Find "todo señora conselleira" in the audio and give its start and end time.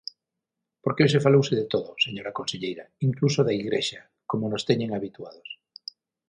1.73-2.85